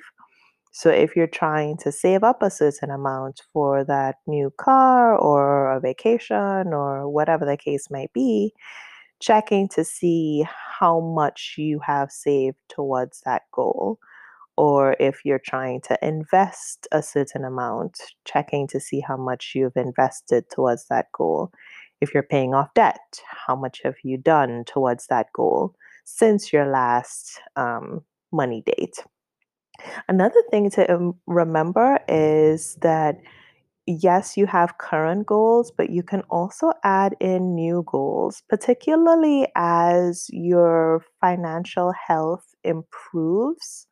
So 0.80 0.90
if 0.90 1.14
you're 1.14 1.28
trying 1.28 1.76
to 1.80 1.92
save 1.92 2.24
up 2.24 2.42
a 2.42 2.50
certain 2.50 2.90
amount 2.90 3.42
for 3.52 3.84
that 3.84 4.16
new 4.26 4.50
car 4.58 5.14
or 5.14 5.74
a 5.74 5.82
vacation 5.82 6.74
or 6.74 7.10
whatever 7.10 7.46
the 7.46 7.58
case 7.58 7.92
might 7.92 8.14
be, 8.14 8.54
checking 9.20 9.68
to 9.76 9.84
see 9.84 10.48
how 10.80 11.02
much 11.02 11.56
you 11.58 11.82
have 11.86 12.14
saved 12.14 12.56
towards 12.70 13.20
that 13.26 13.42
goal. 13.52 14.00
Or 14.56 14.96
if 15.02 15.26
you're 15.26 15.42
trying 15.46 15.82
to 15.82 15.98
invest 16.02 16.88
a 16.94 17.04
certain 17.04 17.44
amount, 17.44 18.00
checking 18.24 18.66
to 18.70 18.80
see 18.80 19.02
how 19.02 19.18
much 19.18 19.52
you've 19.56 19.76
invested 19.76 20.50
towards 20.50 20.88
that 20.88 21.08
goal. 21.12 21.52
If 22.00 22.14
you're 22.14 22.24
paying 22.24 22.54
off 22.54 22.74
debt, 22.74 23.20
how 23.46 23.58
much 23.58 23.82
have 23.84 23.96
you 24.06 24.18
done 24.18 24.64
towards 24.66 25.08
that 25.08 25.28
goal 25.36 25.76
since 26.06 26.54
your 26.54 26.68
last 26.72 27.42
um, 27.58 28.06
money 28.32 28.64
date? 28.66 29.04
Another 30.08 30.42
thing 30.52 30.70
to 30.72 30.94
um, 30.94 31.16
remember 31.28 32.00
is 32.08 32.76
that 32.82 33.20
yes, 33.90 34.38
you 34.38 34.46
have 34.46 34.78
current 34.78 35.26
goals, 35.26 35.72
but 35.72 35.90
you 35.90 36.04
can 36.04 36.22
also 36.30 36.72
add 36.84 37.16
in 37.20 37.56
new 37.56 37.84
goals, 37.88 38.44
particularly 38.48 39.48
as 39.56 40.28
your 40.30 41.04
financial 41.20 41.92
health 42.08 42.46
improves. 42.64 43.88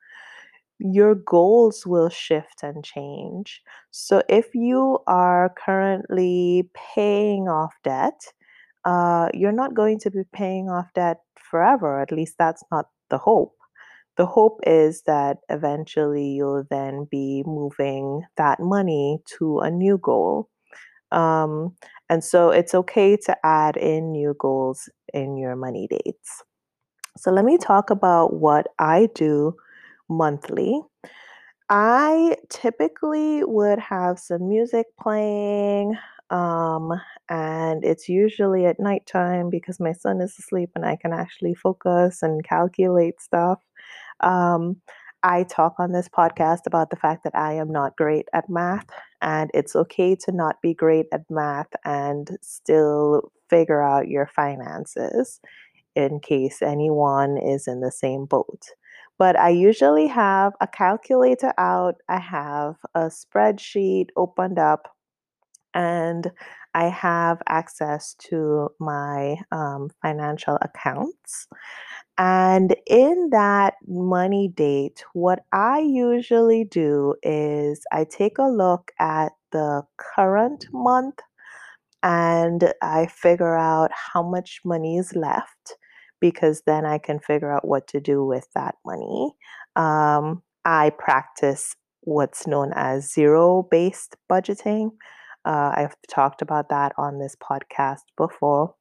Your 0.80 1.16
goals 1.16 1.88
will 1.88 2.10
shift 2.10 2.62
and 2.62 2.84
change. 2.84 3.62
So, 3.90 4.22
if 4.30 4.54
you 4.54 5.00
are 5.08 5.54
currently 5.58 6.70
paying 6.76 7.48
off 7.48 7.74
debt, 7.84 8.22
uh, 8.86 9.30
you're 9.34 9.52
not 9.52 9.74
going 9.74 10.00
to 10.02 10.12
be 10.12 10.24
paying 10.34 10.70
off 10.70 10.94
debt 10.94 11.18
forever. 11.36 12.00
At 12.00 12.12
least 12.12 12.36
that's 12.38 12.64
not 12.72 12.86
the 13.10 13.18
hope 13.18 13.57
the 14.18 14.26
hope 14.26 14.60
is 14.66 15.04
that 15.04 15.38
eventually 15.50 16.28
you'll 16.30 16.66
then 16.70 17.08
be 17.10 17.44
moving 17.46 18.24
that 18.38 18.60
money 18.60 19.20
to 19.38 19.60
a 19.60 19.72
new 19.72 19.98
goal. 19.98 20.50
Um, 21.12 21.76
and 22.10 22.24
so 22.24 22.50
it's 22.50 22.76
okay 22.76 23.18
to 23.18 23.38
add 23.46 23.78
in 23.78 24.12
new 24.12 24.36
goals 24.40 24.90
in 25.14 25.38
your 25.38 25.56
money 25.56 25.88
dates. 25.90 26.44
So 27.18 27.32
let 27.32 27.46
me 27.46 27.58
talk 27.58 27.90
about 27.90 28.34
what 28.34 28.68
I 28.80 29.10
do 29.16 29.56
monthly. 30.10 30.82
I 31.70 32.38
typically 32.50 33.44
would 33.44 33.80
have 33.80 34.20
some 34.20 34.48
music 34.48 34.88
playing, 35.02 35.96
um, 36.30 36.94
and 37.30 37.84
it's 37.84 38.08
usually 38.08 38.66
at 38.66 38.80
nighttime 38.80 39.50
because 39.50 39.80
my 39.80 39.94
son 39.94 40.22
is 40.22 40.38
asleep 40.40 40.72
and 40.76 40.86
I 40.86 40.96
can 40.96 41.14
actually 41.14 41.56
focus 41.56 42.24
and 42.24 42.44
calculate 42.44 43.20
stuff. 43.22 43.60
Um, 44.22 44.78
I 45.24 45.44
talk 45.44 45.76
on 45.80 45.92
this 45.92 46.08
podcast 46.08 46.62
about 46.68 46.90
the 46.90 46.96
fact 46.96 47.24
that 47.24 47.36
I 47.36 47.54
am 47.54 47.72
not 47.72 47.98
great 47.98 48.28
at 48.34 48.50
math, 48.50 48.86
and 49.22 49.50
it's 49.54 49.76
okay 49.76 50.16
to 50.16 50.32
not 50.32 50.62
be 50.62 50.74
great 50.74 51.08
at 51.12 51.30
math 51.30 51.70
and 51.84 52.38
still 52.42 53.32
figure 53.50 53.82
out 53.82 54.08
your 54.08 54.28
finances 54.28 55.40
in 55.96 56.20
case 56.20 56.62
anyone 56.62 57.38
is 57.38 57.68
in 57.68 57.82
the 57.82 57.92
same 57.92 58.26
boat. 58.26 58.68
But 59.18 59.38
I 59.38 59.50
usually 59.50 60.08
have 60.08 60.54
a 60.62 60.68
calculator 60.68 61.54
out, 61.58 61.96
I 62.08 62.20
have 62.20 62.76
a 62.94 63.10
spreadsheet 63.10 64.10
opened 64.16 64.60
up, 64.60 64.96
and 65.74 66.32
I 66.76 66.90
have 66.90 67.42
access 67.48 68.14
to 68.30 68.70
my 68.80 69.38
um, 69.52 69.90
financial 70.04 70.60
accounts. 70.62 71.48
And 72.18 72.76
in 72.88 73.30
that 73.32 73.76
money 73.88 74.48
date, 74.48 75.04
what 75.14 75.46
I 75.52 75.80
usually 75.80 76.64
do 76.64 77.14
is 77.22 77.86
I 77.92 78.06
take 78.06 78.40
a 78.40 78.50
look 78.50 78.92
at 79.00 79.34
the 79.52 79.84
current 79.98 80.66
month 80.74 81.20
and 82.02 82.74
I 82.82 83.08
figure 83.08 83.56
out 83.56 83.92
how 83.92 84.24
much 84.24 84.62
money 84.66 84.98
is 84.98 85.16
left 85.16 85.76
because 86.20 86.64
then 86.66 86.86
I 86.86 86.98
can 86.98 87.20
figure 87.20 87.52
out 87.52 87.68
what 87.68 87.88
to 87.90 88.00
do 88.00 88.26
with 88.26 88.48
that 88.56 88.76
money. 88.86 89.34
Um, 89.76 90.42
I 90.66 90.92
practice 90.92 91.76
what's 92.02 92.48
known 92.48 92.72
as 92.76 93.12
zero 93.12 93.68
based 93.70 94.16
budgeting. 94.32 94.92
Uh, 95.46 95.72
I've 95.76 95.96
talked 96.10 96.42
about 96.42 96.70
that 96.70 96.94
on 96.98 97.20
this 97.20 97.36
podcast 97.36 98.02
before. 98.18 98.74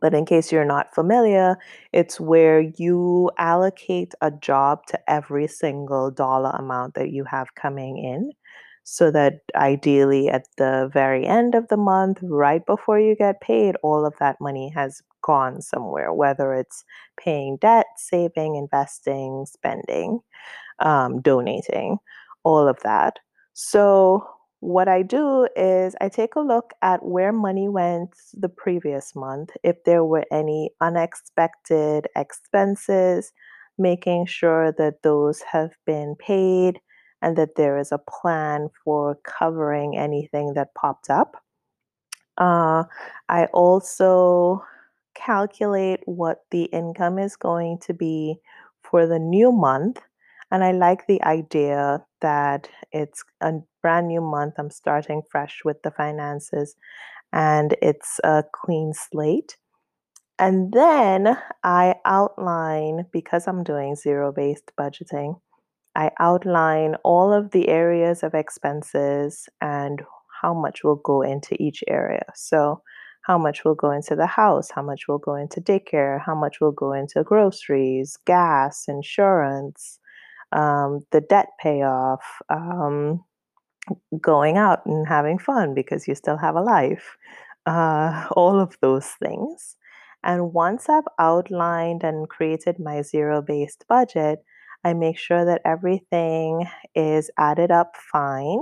But 0.00 0.14
in 0.14 0.26
case 0.26 0.52
you're 0.52 0.64
not 0.64 0.94
familiar, 0.94 1.56
it's 1.92 2.20
where 2.20 2.60
you 2.60 3.30
allocate 3.38 4.14
a 4.20 4.30
job 4.30 4.86
to 4.88 5.10
every 5.10 5.46
single 5.46 6.10
dollar 6.10 6.50
amount 6.50 6.94
that 6.94 7.10
you 7.10 7.24
have 7.24 7.54
coming 7.54 7.98
in. 7.98 8.32
So 8.84 9.10
that 9.12 9.40
ideally, 9.54 10.28
at 10.28 10.46
the 10.58 10.90
very 10.92 11.24
end 11.26 11.54
of 11.54 11.68
the 11.68 11.76
month, 11.78 12.18
right 12.22 12.64
before 12.66 13.00
you 13.00 13.16
get 13.16 13.40
paid, 13.40 13.76
all 13.82 14.04
of 14.04 14.14
that 14.20 14.40
money 14.40 14.68
has 14.74 15.00
gone 15.22 15.62
somewhere, 15.62 16.12
whether 16.12 16.52
it's 16.52 16.84
paying 17.16 17.56
debt, 17.56 17.86
saving, 17.96 18.56
investing, 18.56 19.46
spending, 19.46 20.20
um, 20.80 21.20
donating, 21.20 21.98
all 22.44 22.68
of 22.68 22.78
that. 22.82 23.18
So, 23.54 24.26
what 24.64 24.88
I 24.88 25.02
do 25.02 25.46
is 25.56 25.94
I 26.00 26.08
take 26.08 26.36
a 26.36 26.40
look 26.40 26.72
at 26.80 27.04
where 27.04 27.32
money 27.32 27.68
went 27.68 28.14
the 28.32 28.48
previous 28.48 29.14
month, 29.14 29.50
if 29.62 29.84
there 29.84 30.04
were 30.04 30.24
any 30.32 30.70
unexpected 30.80 32.08
expenses, 32.16 33.30
making 33.76 34.24
sure 34.24 34.72
that 34.72 35.02
those 35.02 35.42
have 35.42 35.72
been 35.84 36.16
paid 36.18 36.80
and 37.20 37.36
that 37.36 37.56
there 37.56 37.76
is 37.76 37.92
a 37.92 37.98
plan 37.98 38.70
for 38.82 39.18
covering 39.22 39.98
anything 39.98 40.54
that 40.54 40.74
popped 40.74 41.10
up. 41.10 41.36
Uh, 42.38 42.84
I 43.28 43.46
also 43.52 44.64
calculate 45.14 46.00
what 46.06 46.44
the 46.50 46.64
income 46.64 47.18
is 47.18 47.36
going 47.36 47.80
to 47.80 47.92
be 47.92 48.36
for 48.82 49.06
the 49.06 49.18
new 49.18 49.52
month. 49.52 50.00
And 50.50 50.64
I 50.64 50.72
like 50.72 51.06
the 51.06 51.22
idea 51.22 52.02
that 52.22 52.70
it's 52.92 53.24
a 53.42 53.60
brand 53.84 54.08
new 54.08 54.22
month. 54.22 54.54
I'm 54.56 54.70
starting 54.70 55.20
fresh 55.30 55.60
with 55.62 55.82
the 55.82 55.90
finances 55.90 56.74
and 57.34 57.76
it's 57.82 58.18
a 58.24 58.42
clean 58.54 58.94
slate. 58.94 59.58
And 60.38 60.72
then 60.72 61.36
I 61.62 61.96
outline, 62.06 63.04
because 63.12 63.46
I'm 63.46 63.62
doing 63.62 63.94
zero 63.94 64.32
based 64.32 64.72
budgeting, 64.80 65.38
I 65.94 66.10
outline 66.18 66.96
all 67.04 67.30
of 67.32 67.50
the 67.50 67.68
areas 67.68 68.22
of 68.22 68.34
expenses 68.34 69.48
and 69.60 70.00
how 70.40 70.54
much 70.54 70.82
will 70.82 71.00
go 71.12 71.20
into 71.20 71.54
each 71.62 71.84
area. 71.86 72.24
So 72.34 72.80
how 73.20 73.36
much 73.36 73.64
will 73.64 73.74
go 73.74 73.90
into 73.90 74.16
the 74.16 74.26
house, 74.26 74.70
how 74.74 74.82
much 74.82 75.02
will 75.08 75.18
go 75.18 75.34
into 75.34 75.60
daycare, 75.60 76.20
how 76.24 76.34
much 76.34 76.60
will 76.60 76.72
go 76.72 76.92
into 76.92 77.22
groceries, 77.22 78.16
gas, 78.26 78.84
insurance, 78.88 79.98
um, 80.52 81.00
the 81.10 81.20
debt 81.20 81.48
payoff, 81.60 82.24
um, 82.48 83.22
going 84.20 84.56
out 84.56 84.84
and 84.86 85.06
having 85.08 85.38
fun 85.38 85.74
because 85.74 86.08
you 86.08 86.14
still 86.14 86.36
have 86.38 86.56
a 86.56 86.60
life, 86.62 87.16
uh, 87.66 88.26
all 88.32 88.58
of 88.60 88.76
those 88.80 89.06
things. 89.22 89.76
And 90.22 90.52
once 90.54 90.88
I've 90.88 91.08
outlined 91.18 92.02
and 92.02 92.28
created 92.28 92.78
my 92.78 93.02
zero 93.02 93.42
based 93.42 93.84
budget, 93.88 94.40
I 94.84 94.94
make 94.94 95.18
sure 95.18 95.44
that 95.44 95.62
everything 95.64 96.66
is 96.94 97.30
added 97.38 97.70
up 97.70 97.96
fine 97.96 98.60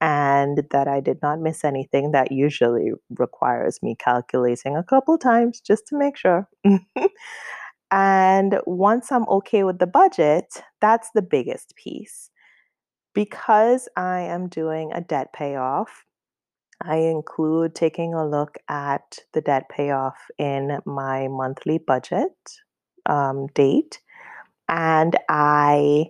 and 0.00 0.62
that 0.70 0.88
I 0.88 1.00
did 1.00 1.18
not 1.22 1.40
miss 1.40 1.64
anything 1.64 2.12
that 2.12 2.32
usually 2.32 2.92
requires 3.18 3.78
me 3.82 3.96
calculating 3.98 4.76
a 4.76 4.84
couple 4.84 5.16
times 5.18 5.60
just 5.60 5.86
to 5.88 5.98
make 5.98 6.16
sure. 6.16 6.48
and 7.90 8.58
once 8.66 9.12
I'm 9.12 9.28
okay 9.28 9.62
with 9.64 9.78
the 9.78 9.86
budget, 9.86 10.46
that's 10.80 11.10
the 11.14 11.22
biggest 11.22 11.74
piece. 11.76 12.30
Because 13.14 13.88
I 13.96 14.20
am 14.22 14.48
doing 14.48 14.92
a 14.92 15.00
debt 15.00 15.32
payoff, 15.32 16.04
I 16.82 16.96
include 16.96 17.74
taking 17.74 18.12
a 18.12 18.26
look 18.26 18.58
at 18.68 19.18
the 19.32 19.40
debt 19.40 19.68
payoff 19.70 20.16
in 20.38 20.80
my 20.84 21.28
monthly 21.28 21.78
budget 21.78 22.32
um, 23.06 23.46
date. 23.54 24.00
And 24.68 25.16
I 25.28 26.06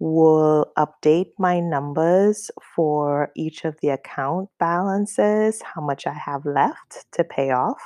will 0.00 0.72
update 0.76 1.30
my 1.38 1.60
numbers 1.60 2.50
for 2.74 3.30
each 3.36 3.64
of 3.64 3.76
the 3.80 3.90
account 3.90 4.48
balances, 4.58 5.62
how 5.62 5.80
much 5.80 6.06
I 6.08 6.12
have 6.12 6.44
left 6.44 7.06
to 7.12 7.22
pay 7.22 7.52
off. 7.52 7.80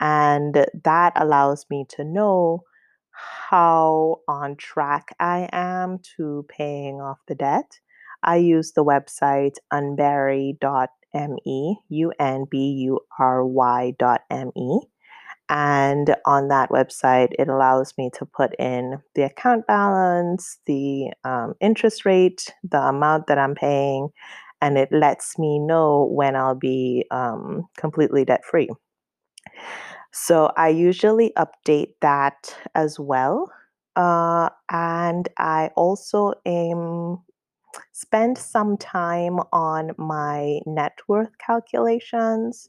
And 0.00 0.66
that 0.82 1.12
allows 1.14 1.66
me 1.70 1.86
to 1.90 2.04
know 2.04 2.64
how 3.12 4.16
on 4.26 4.56
track 4.56 5.14
I 5.20 5.48
am 5.52 6.00
to 6.16 6.44
paying 6.48 7.00
off 7.00 7.18
the 7.28 7.36
debt. 7.36 7.78
I 8.24 8.36
use 8.36 8.72
the 8.72 8.84
website 8.84 9.56
unbury.me, 9.72 10.58
U 11.88 12.12
N 12.18 12.46
B 12.50 12.58
U 12.88 13.00
R 13.18 13.46
Y.me. 13.46 14.80
And 15.50 16.16
on 16.26 16.48
that 16.48 16.70
website, 16.70 17.34
it 17.38 17.48
allows 17.48 17.92
me 17.98 18.10
to 18.14 18.24
put 18.26 18.54
in 18.58 18.98
the 19.14 19.22
account 19.22 19.66
balance, 19.66 20.58
the 20.66 21.12
um, 21.24 21.54
interest 21.60 22.06
rate, 22.06 22.52
the 22.62 22.80
amount 22.80 23.26
that 23.26 23.38
I'm 23.38 23.54
paying, 23.54 24.08
and 24.62 24.78
it 24.78 24.88
lets 24.90 25.38
me 25.38 25.58
know 25.58 26.08
when 26.10 26.34
I'll 26.36 26.54
be 26.54 27.04
um, 27.10 27.66
completely 27.76 28.24
debt 28.24 28.44
free. 28.44 28.70
So 30.12 30.50
I 30.56 30.68
usually 30.68 31.32
update 31.36 31.94
that 32.00 32.56
as 32.74 32.98
well. 32.98 33.50
Uh, 33.96 34.48
and 34.70 35.28
I 35.38 35.70
also 35.76 36.34
aim 36.46 37.18
spend 37.92 38.38
some 38.38 38.76
time 38.76 39.38
on 39.52 39.92
my 39.98 40.60
net 40.66 40.98
worth 41.08 41.36
calculations 41.38 42.68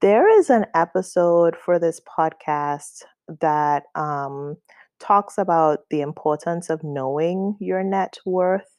there 0.00 0.28
is 0.38 0.48
an 0.48 0.66
episode 0.74 1.56
for 1.56 1.78
this 1.78 2.00
podcast 2.00 3.02
that 3.40 3.84
um, 3.96 4.56
talks 5.00 5.38
about 5.38 5.80
the 5.90 6.00
importance 6.00 6.70
of 6.70 6.84
knowing 6.84 7.56
your 7.58 7.82
net 7.82 8.16
worth. 8.24 8.76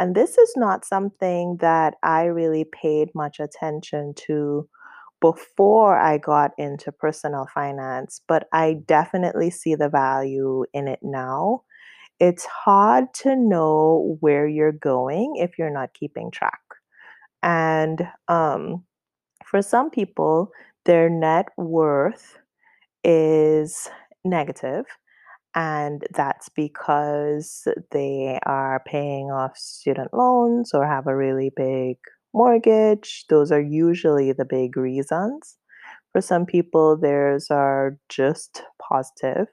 And 0.00 0.14
this 0.14 0.36
is 0.36 0.52
not 0.56 0.84
something 0.84 1.58
that 1.60 1.94
I 2.02 2.24
really 2.24 2.64
paid 2.64 3.14
much 3.14 3.38
attention 3.38 4.12
to 4.26 4.68
before 5.20 5.96
I 5.96 6.18
got 6.18 6.50
into 6.58 6.92
personal 6.92 7.46
finance, 7.54 8.20
but 8.26 8.48
I 8.52 8.78
definitely 8.86 9.50
see 9.50 9.76
the 9.76 9.88
value 9.88 10.64
in 10.74 10.88
it 10.88 10.98
now. 11.00 11.62
It's 12.18 12.46
hard 12.46 13.12
to 13.22 13.36
know 13.36 14.16
where 14.20 14.48
you're 14.48 14.72
going 14.72 15.36
if 15.36 15.58
you're 15.58 15.70
not 15.70 15.94
keeping 15.94 16.30
track. 16.30 16.60
And 17.42 18.08
um, 18.28 18.84
for 19.44 19.62
some 19.62 19.90
people, 19.90 20.50
their 20.84 21.10
net 21.10 21.48
worth 21.56 22.38
is 23.04 23.88
negative, 24.24 24.84
and 25.54 26.04
that's 26.12 26.48
because 26.48 27.68
they 27.90 28.38
are 28.46 28.82
paying 28.86 29.30
off 29.30 29.56
student 29.56 30.12
loans 30.12 30.72
or 30.74 30.86
have 30.86 31.06
a 31.06 31.16
really 31.16 31.50
big 31.56 31.98
mortgage. 32.34 33.24
Those 33.28 33.52
are 33.52 33.60
usually 33.60 34.32
the 34.32 34.44
big 34.44 34.76
reasons. 34.76 35.56
For 36.12 36.20
some 36.20 36.46
people, 36.46 36.96
theirs 36.96 37.48
are 37.50 37.98
just 38.08 38.62
positive. 38.80 39.48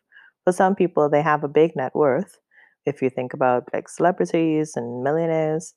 For 0.46 0.54
some 0.54 0.76
people, 0.76 1.10
they 1.10 1.22
have 1.22 1.44
a 1.44 1.50
big 1.50 1.76
net 1.76 1.94
worth. 1.94 2.40
If 2.86 3.02
you 3.02 3.10
think 3.10 3.34
about 3.34 3.70
like 3.74 3.88
celebrities 3.88 4.76
and 4.76 5.04
millionaires, 5.04 5.74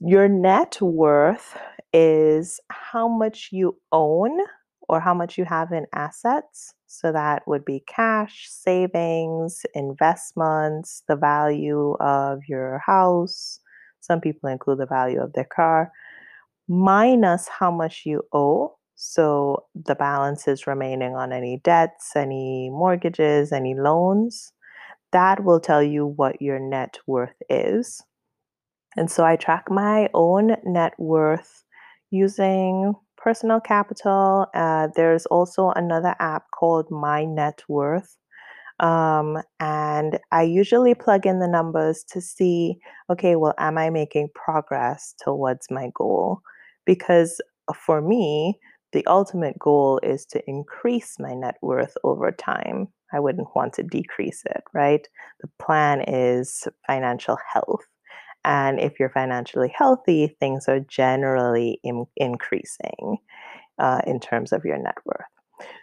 your 0.00 0.28
net 0.28 0.80
worth 0.80 1.58
is 1.92 2.60
how 2.70 3.08
much 3.08 3.48
you 3.52 3.78
own 3.92 4.38
or 4.88 5.00
how 5.00 5.14
much 5.14 5.36
you 5.36 5.44
have 5.44 5.72
in 5.72 5.86
assets. 5.94 6.74
So 6.86 7.12
that 7.12 7.42
would 7.46 7.64
be 7.64 7.82
cash, 7.88 8.46
savings, 8.48 9.64
investments, 9.74 11.02
the 11.08 11.16
value 11.16 11.94
of 11.94 12.40
your 12.48 12.80
house. 12.84 13.58
Some 14.00 14.20
people 14.20 14.48
include 14.48 14.78
the 14.78 14.86
value 14.86 15.20
of 15.20 15.32
their 15.32 15.44
car, 15.44 15.90
minus 16.68 17.48
how 17.48 17.70
much 17.70 18.02
you 18.04 18.22
owe. 18.32 18.76
So 18.94 19.64
the 19.74 19.94
balance 19.94 20.46
is 20.46 20.66
remaining 20.66 21.16
on 21.16 21.32
any 21.32 21.60
debts, 21.64 22.14
any 22.14 22.70
mortgages, 22.70 23.52
any 23.52 23.74
loans. 23.74 24.52
That 25.16 25.44
will 25.44 25.60
tell 25.60 25.82
you 25.82 26.04
what 26.04 26.42
your 26.42 26.58
net 26.58 26.98
worth 27.06 27.40
is. 27.48 28.04
And 28.98 29.10
so 29.10 29.24
I 29.24 29.36
track 29.36 29.70
my 29.70 30.10
own 30.12 30.56
net 30.62 30.92
worth 30.98 31.64
using 32.10 32.92
personal 33.16 33.58
capital. 33.58 34.46
Uh, 34.52 34.88
there's 34.94 35.24
also 35.24 35.70
another 35.70 36.14
app 36.18 36.50
called 36.50 36.90
My 36.90 37.24
Net 37.24 37.62
Worth. 37.66 38.14
Um, 38.78 39.38
and 39.58 40.18
I 40.32 40.42
usually 40.42 40.94
plug 40.94 41.24
in 41.24 41.38
the 41.40 41.48
numbers 41.48 42.04
to 42.10 42.20
see 42.20 42.76
okay, 43.08 43.36
well, 43.36 43.54
am 43.56 43.78
I 43.78 43.88
making 43.88 44.28
progress 44.34 45.14
towards 45.24 45.70
my 45.70 45.88
goal? 45.94 46.42
Because 46.84 47.40
for 47.74 48.02
me, 48.02 48.60
the 48.92 49.06
ultimate 49.06 49.58
goal 49.58 49.98
is 50.02 50.26
to 50.26 50.42
increase 50.46 51.16
my 51.18 51.32
net 51.32 51.56
worth 51.62 51.96
over 52.04 52.30
time. 52.32 52.88
I 53.12 53.20
wouldn't 53.20 53.54
want 53.54 53.72
to 53.74 53.82
decrease 53.82 54.42
it, 54.46 54.62
right? 54.72 55.06
The 55.40 55.48
plan 55.58 56.02
is 56.06 56.66
financial 56.86 57.38
health. 57.52 57.84
And 58.44 58.78
if 58.78 59.00
you're 59.00 59.10
financially 59.10 59.72
healthy, 59.76 60.36
things 60.38 60.68
are 60.68 60.80
generally 60.80 61.80
in- 61.82 62.06
increasing 62.16 63.18
uh, 63.78 64.00
in 64.06 64.20
terms 64.20 64.52
of 64.52 64.64
your 64.64 64.78
net 64.78 64.96
worth. 65.04 65.26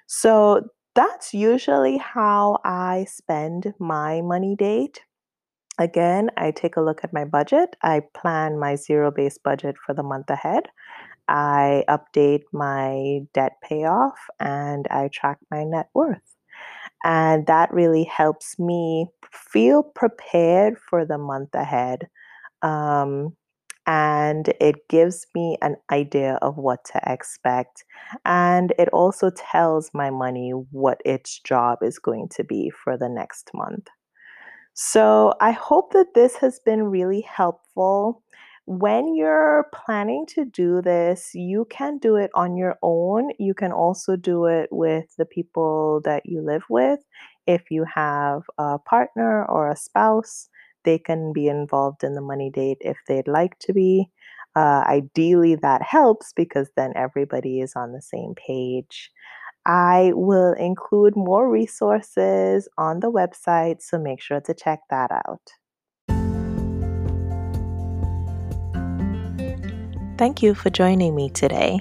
So 0.07 0.62
that's 0.95 1.33
usually 1.33 1.97
how 1.97 2.59
I 2.63 3.05
spend 3.09 3.73
my 3.79 4.21
money 4.21 4.55
date. 4.55 5.01
Again, 5.79 6.29
I 6.38 6.51
take 6.51 6.77
a 6.77 6.81
look 6.81 7.03
at 7.03 7.13
my 7.13 7.25
budget. 7.25 7.75
I 7.81 8.01
plan 8.13 8.59
my 8.59 8.75
zero 8.75 9.12
based 9.12 9.41
budget 9.43 9.75
for 9.83 9.93
the 9.93 10.03
month 10.03 10.29
ahead. 10.29 10.63
I 11.27 11.83
update 11.89 12.43
my 12.51 13.21
debt 13.33 13.53
payoff 13.63 14.19
and 14.39 14.88
I 14.91 15.09
track 15.12 15.39
my 15.49 15.63
net 15.63 15.89
worth. 15.93 16.33
And 17.04 17.46
that 17.48 17.74
really 17.74 18.04
helps 18.06 18.58
me 18.60 19.08
feel 19.32 19.84
prepared 19.84 20.78
for 20.89 21.06
the 21.06 21.18
month 21.18 21.54
ahead 21.54 22.08
um, 22.62 23.36
and 23.88 24.54
it 24.62 24.88
gives 24.89 25.28
me 25.36 25.58
an 25.62 25.76
idea 25.92 26.39
of 26.42 26.58
what 26.58 26.86
to 26.86 27.02
expect. 27.06 27.84
And 28.26 28.74
it 28.80 28.89
also 28.89 29.30
tells 29.30 29.92
my 29.94 30.10
money 30.10 30.52
what 30.52 31.02
its 31.06 31.39
job 31.39 31.80
is 31.82 32.00
going 32.00 32.30
to 32.36 32.44
be 32.44 32.72
for 32.72 32.98
the 32.98 33.10
next 33.10 33.50
month. 33.54 33.88
So 34.74 35.34
I 35.42 35.52
hope 35.52 35.94
that 35.94 36.13
this 36.16 36.36
has 36.38 36.60
been 36.66 36.84
really 36.86 37.22
helpful. 37.22 38.24
When 38.65 39.13
you're 39.13 39.67
planning 39.73 40.26
to 40.28 40.45
do 40.45 40.82
this, 40.82 41.32
you 41.36 41.65
can 41.69 41.97
do 41.97 42.15
it 42.15 42.32
on 42.34 42.56
your 42.56 42.78
own. 42.82 43.32
You 43.38 43.54
can 43.54 43.73
also 43.73 44.15
do 44.15 44.45
it 44.45 44.69
with 44.71 45.15
the 45.17 45.26
people 45.26 46.02
that 46.06 46.26
you 46.26 46.41
live 46.41 46.63
with. 46.69 46.99
If 47.45 47.71
you 47.71 47.86
have 47.93 48.43
a 48.58 48.80
partner 48.80 49.45
or 49.45 49.69
a 49.69 49.76
spouse, 49.76 50.49
they 50.86 50.97
can 50.97 51.34
be 51.34 51.47
involved 51.47 52.04
in 52.04 52.13
the 52.13 52.21
money 52.21 52.49
date 52.49 52.78
if 52.82 52.97
they'd 53.08 53.28
like 53.28 53.60
to 53.60 53.73
be. 53.73 54.10
Uh, 54.56 54.84
ideally, 54.88 55.56
that 55.56 55.82
helps 55.82 56.32
because 56.34 56.69
then 56.78 56.93
everybody 56.95 57.60
is 57.60 57.73
on 57.76 57.91
the 57.91 58.02
same 58.02 58.34
page. 58.36 59.12
I 59.65 60.12
will 60.15 60.54
include 60.54 61.15
more 61.17 61.49
resources 61.49 62.69
on 62.78 62.99
the 63.02 63.12
website, 63.12 63.82
so 63.82 63.97
make 63.99 64.21
sure 64.21 64.41
to 64.41 64.54
check 64.54 64.82
that 64.89 65.12
out. 65.12 65.41
Thank 70.17 70.41
you 70.43 70.54
for 70.54 70.69
joining 70.69 71.15
me 71.15 71.32
today. 71.32 71.80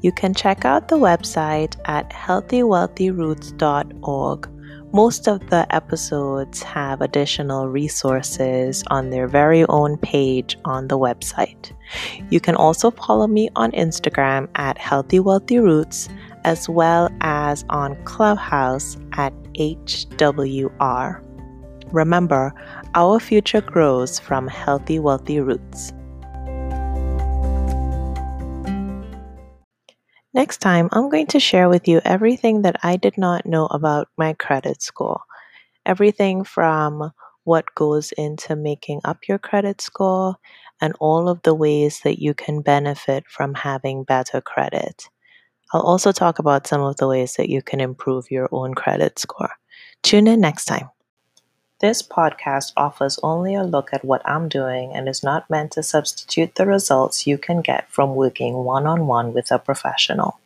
You 0.00 0.10
can 0.10 0.32
check 0.32 0.64
out 0.64 0.88
the 0.88 0.96
website 0.96 1.76
at 1.84 2.08
healthywealthyroots.org. 2.10 4.50
Most 4.94 5.28
of 5.28 5.50
the 5.50 5.66
episodes 5.74 6.62
have 6.62 7.02
additional 7.02 7.68
resources 7.68 8.82
on 8.88 9.10
their 9.10 9.28
very 9.28 9.66
own 9.68 9.98
page 9.98 10.56
on 10.64 10.88
the 10.88 10.98
website. 10.98 11.72
You 12.30 12.40
can 12.40 12.54
also 12.54 12.90
follow 12.90 13.26
me 13.26 13.50
on 13.54 13.70
Instagram 13.72 14.48
at 14.54 14.78
Healthy 14.78 15.20
Wealthy 15.20 15.58
Roots 15.58 16.08
as 16.44 16.66
well 16.68 17.10
as 17.20 17.64
on 17.68 18.02
Clubhouse 18.04 18.96
at 19.14 19.34
HWR. 19.54 21.20
Remember, 21.92 22.54
our 22.94 23.20
future 23.20 23.60
grows 23.60 24.18
from 24.18 24.48
healthy, 24.48 24.98
wealthy 24.98 25.40
roots. 25.40 25.92
Next 30.34 30.58
time, 30.58 30.88
I'm 30.92 31.08
going 31.08 31.28
to 31.28 31.40
share 31.40 31.68
with 31.68 31.86
you 31.86 32.00
everything 32.04 32.62
that 32.62 32.76
I 32.82 32.96
did 32.96 33.16
not 33.16 33.46
know 33.46 33.66
about 33.66 34.08
my 34.18 34.32
credit 34.34 34.82
score. 34.82 35.20
Everything 35.86 36.44
from 36.44 37.12
what 37.44 37.66
goes 37.76 38.12
into 38.12 38.56
making 38.56 39.00
up 39.04 39.28
your 39.28 39.38
credit 39.38 39.80
score 39.80 40.36
and 40.80 40.94
all 41.00 41.28
of 41.28 41.42
the 41.42 41.54
ways 41.54 42.00
that 42.04 42.20
you 42.20 42.34
can 42.34 42.62
benefit 42.62 43.24
from 43.28 43.54
having 43.54 44.04
better 44.04 44.40
credit. 44.40 45.08
I'll 45.72 45.82
also 45.82 46.12
talk 46.12 46.38
about 46.38 46.66
some 46.66 46.82
of 46.82 46.96
the 46.96 47.08
ways 47.08 47.34
that 47.34 47.50
you 47.50 47.62
can 47.62 47.80
improve 47.80 48.30
your 48.30 48.48
own 48.52 48.74
credit 48.74 49.18
score. 49.18 49.50
Tune 50.02 50.26
in 50.26 50.40
next 50.40 50.66
time. 50.66 50.88
This 51.84 52.02
podcast 52.02 52.72
offers 52.78 53.20
only 53.22 53.54
a 53.54 53.62
look 53.62 53.90
at 53.92 54.06
what 54.06 54.26
I'm 54.26 54.48
doing 54.48 54.94
and 54.94 55.06
is 55.06 55.22
not 55.22 55.50
meant 55.50 55.72
to 55.72 55.82
substitute 55.82 56.54
the 56.54 56.64
results 56.64 57.26
you 57.26 57.36
can 57.36 57.60
get 57.60 57.90
from 57.90 58.14
working 58.14 58.54
one 58.54 58.86
on 58.86 59.06
one 59.06 59.34
with 59.34 59.50
a 59.50 59.58
professional. 59.58 60.40